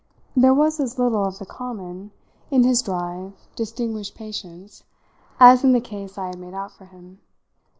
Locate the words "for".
6.71-6.85